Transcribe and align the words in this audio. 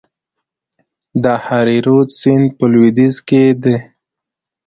د 1.23 1.25
هریرود 1.45 2.07
سیند 2.19 2.47
په 2.57 2.65
لویدیځ 2.73 3.15
کې 3.27 3.43
دی 3.63 3.77